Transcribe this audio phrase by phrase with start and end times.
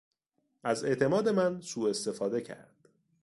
[0.63, 2.89] از اعتماد من سو استفاده کرد.